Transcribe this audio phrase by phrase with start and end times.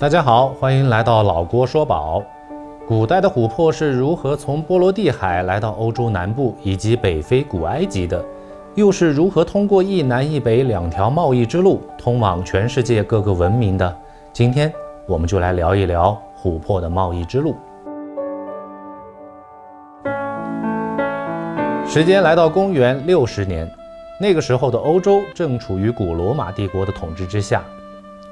[0.00, 2.22] 大家好，欢迎来到老郭说宝。
[2.88, 8.24] 古代的琥珀是如何从波罗的海来到欧洲南部以及北非古埃及的？
[8.76, 13.94] 又是如何通过一南一北两条贸易之路通往全世界各个文明的？
[14.32, 14.72] 今天
[15.06, 17.54] 我们就来聊一聊琥珀的贸易之路。
[21.84, 23.70] 时间来到公元六十年，
[24.18, 27.62] 那个时候的欧洲正处于古罗马帝国的统治之下。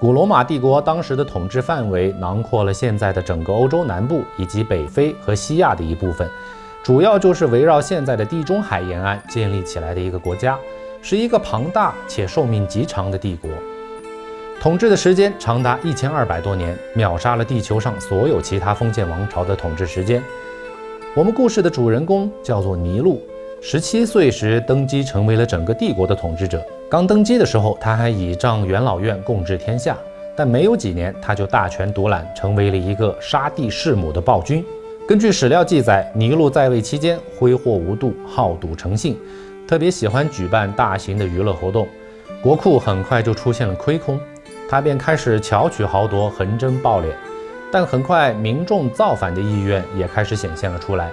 [0.00, 6.30] 古罗马帝国当时的统治范围囊括了现在的整个欧洲南部以及北非和西亚的一部分，
[6.84, 10.56] 主要就是围绕现在的地中海沿岸建立起来的一个国家，
[11.02, 13.50] 是一个庞大且寿命极长的帝国，
[14.60, 20.22] 统治的时间长达一千二百多年，秒杀了地球上所有其他封建王朝的统治时间。
[21.16, 23.20] 我们故事的主人公叫做尼禄，
[23.60, 26.64] 十七岁时登基成为了整个帝国的统治者。
[26.88, 29.98] 刚登基的时候，他还倚仗元老院共治天下，
[30.36, 34.64] 但没有几年，他就大权独揽，成为了一个杀地弑母的暴君。
[35.08, 39.18] 根据史料记载，尼禄在位期间挥霍无度，好赌成性，
[39.66, 41.88] 特别喜欢举办大型的娱乐活动，
[42.40, 44.20] 国库很快就出现了亏空，
[44.70, 47.06] 他便开始巧取豪夺，横征暴敛。
[47.72, 51.10] 但很快，民众造反的意愿也开始显现了出来。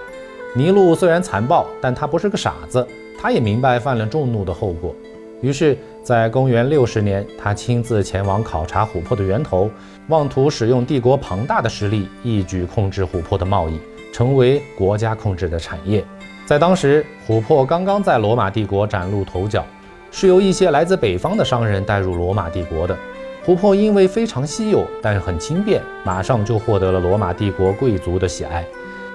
[0.58, 2.88] 尼禄虽然残暴，但他不是个傻子，
[3.20, 4.96] 他也明白犯了众怒的后果。
[5.42, 9.70] 于是，在公元六十年，他亲自前往考察琥珀的源头，
[10.08, 13.78] 妄图使用帝国庞大的实力，一举控制琥珀的贸易，
[14.14, 16.02] 成为国家控制的产业。
[16.46, 19.66] 在当时，琥珀刚刚在罗马帝国崭露头角，
[20.10, 22.98] 是由一些来自北方的商人带入罗马帝国的。
[23.46, 28.66] 琥珀因为非常稀有，但很轻便，马上就获得了罗马帝国贵族的喜爱，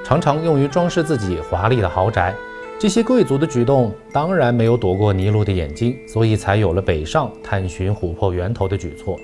[0.04, 2.34] 常常用于装饰自己华丽的豪宅。
[2.78, 9.18] 这些贵族的举动当然没有躲过尼禄的眼睛，所以才有了北上探寻琥珀源头的举措。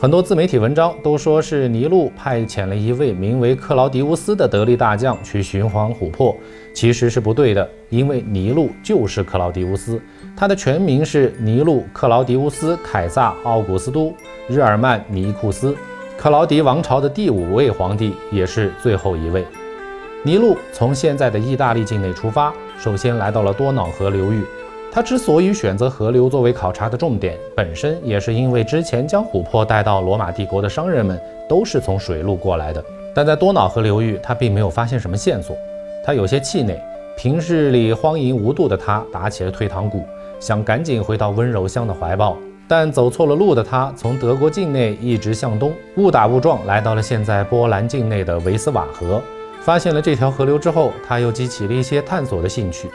[0.00, 6.34] 很多自媒体文章都说是尼禄派遣了一位名为克劳迪乌斯的得力大将去寻访琥珀，
[6.72, 10.00] 其实是不对的，因为尼禄就是克劳迪乌斯，
[10.34, 14.06] 他的全名是尼禄·克劳迪乌斯·凯撒·奥古斯都·
[14.48, 15.76] 日耳曼尼库斯，
[16.16, 19.44] 克劳迪王朝的第五位皇帝，也是最后一位。
[20.22, 22.52] 尼禄从现在的意大利境内出发。
[22.78, 24.44] 首先来到了多瑙河流域，
[24.92, 32.84] 他之所以选择河流作为考察的重点，本身也是因为之前将琥珀带到罗马帝国的商人们都是从水路过来的。
[33.14, 35.56] 但在多瑙河流域，他并没有发现什么线索，
[36.04, 36.78] 他有些气馁。
[37.16, 40.04] 平日里荒淫无度的他打起了退堂鼓，
[40.38, 42.36] 想赶紧回到温柔乡的怀抱。
[42.68, 49.20] 但走错了路的他，从德国境内一直向东，误打误撞来到了现在波兰境内的维斯瓦河。
[49.60, 52.88] 发现了这条河流之后，他又激起了一些探索的兴趣，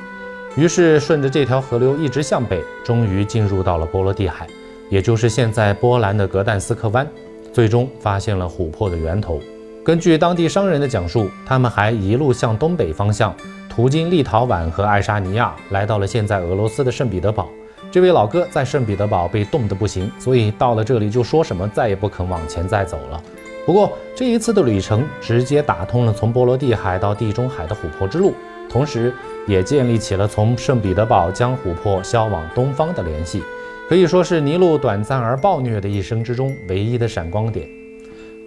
[0.55, 4.47] 于是顺着这条河流一直向北，终于进入到了波罗的海，
[4.89, 7.07] 也就是现在波兰的格但斯克湾，
[7.53, 9.39] 最终发现了琥珀的源头。
[9.83, 13.35] 根据当地商人的讲述，他们还一路向东北方向，
[13.69, 17.47] 途经立陶宛和爱沙尼亚，来到了现在俄罗斯的圣彼得堡。
[17.91, 23.21] 这位老哥在圣彼得堡被冻得不行，所以到了这里就说什么再也不肯往前再走了。
[23.65, 28.33] 不过这一次的旅程直接打通了从波罗的海到地中海的琥珀之路，
[28.69, 29.11] 同时
[29.47, 33.41] 也建立起了从圣彼得堡将琥珀销往东方的联系，
[33.89, 37.67] 可以说是尼禄短暂而暴虐的一生之中唯一的闪光点。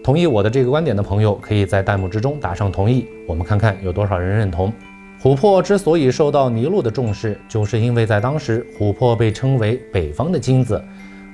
[0.05, 4.73] 同意我的这个观点的朋友，可以在弹幕之中打上同意，我们看看有多少人认同。
[5.21, 10.81] 琥珀之所以受到尼禄的重视，就是因为在当时琥珀被称为北方的金子，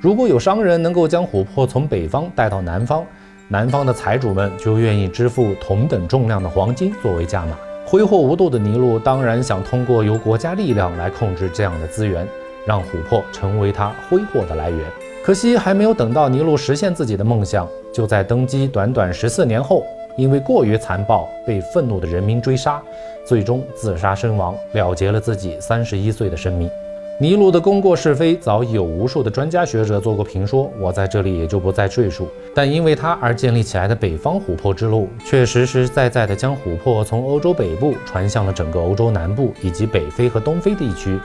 [0.00, 3.04] 如果有商人能够将琥珀从北方带到南方。
[3.48, 7.58] 南方的财主们就愿意支付同等重量的黄金作为价码。
[7.86, 12.26] 挥霍无度的尼禄当然想通过由国家力量来控制这样的资源，
[12.66, 14.80] 让琥珀成为他挥霍的来源。
[15.22, 19.84] 可惜还没有等到尼禄实现自己的梦想，就在登基短短十四年后，
[20.16, 22.82] 因为过于残暴，被愤怒的人民追杀，
[23.26, 26.70] 最终自杀身亡，了结了自己三十一岁的生命。
[27.18, 32.26] 尼禄的功过是非，早已有无数的专家学者做过评说，我在这里也就不再赘述。
[32.52, 41.16] 但因为他而建立起来的北方琥珀之路，却实实在在地将琥珀从欧洲北部传向了整个欧洲南部以及北非和东非地区，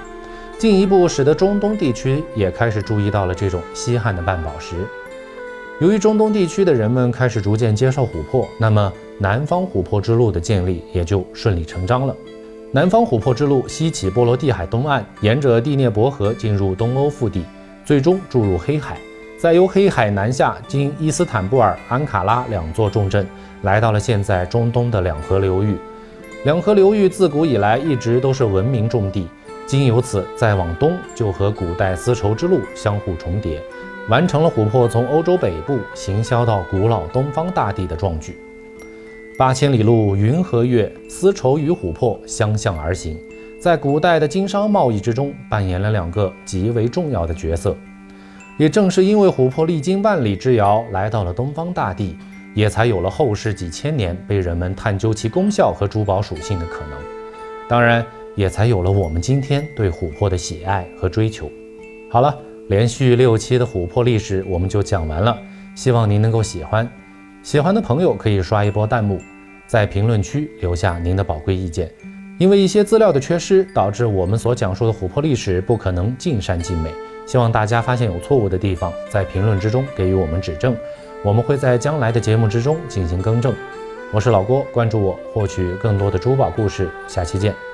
[0.60, 4.76] 进一步使得中东地区也开始注意到了这种稀罕的半宝石。
[5.82, 12.16] 由于中东地区的人们开始逐渐接受琥珀，那么南方琥珀之路的建立也就顺理成章了。
[12.72, 17.44] 南方琥珀之路西起波罗的海东岸，沿着第聂伯河进入东欧腹地，
[17.84, 18.96] 最终注入黑海，
[19.40, 23.26] 再由黑海南下，经伊斯坦布尔、安卡拉两座重镇，
[23.64, 25.76] 来到了现在中东的两河流域。
[26.44, 29.28] 两河流域自古以来一直都是文明重地，
[29.66, 33.60] 经由此再往东，就和古代丝绸之路相互重叠。
[34.10, 38.38] 完成了琥珀从欧洲北部行销到古老东方大地的壮举。
[39.40, 43.18] 八千里路云和月，丝绸与琥珀相向而行，
[43.58, 47.74] 在古代的经商贸易之中扮演了两个极为重要的角色。
[48.58, 52.18] 也正是因为琥珀历经万里之遥来到了东方大地，
[52.54, 57.00] 也才有了后世几千年被人们探究其功效和珠宝属性的可能。
[57.70, 61.50] 当然，也才有了我们今天对琥珀的喜爱和追求。
[62.12, 62.38] 好了，
[62.68, 65.38] 连续六期的琥珀历史我们就讲完了，
[65.76, 66.86] 希望您能够喜欢。
[67.42, 69.20] 喜欢的朋友可以刷一波弹幕，
[69.66, 71.90] 在评论区留下您的宝贵意见。
[72.38, 76.94] 因为一些资料的缺失，导致我们所讲述的琥珀历史不可能尽善尽美。
[77.26, 80.76] 希望大家发现有错误的地方，在评论之中给予我们指正，
[81.24, 83.54] 我们会在将来的节目之中进行更正。
[84.12, 86.90] 我是老郭，关注我，获取更多的珠宝故事。
[87.08, 87.69] 下期见。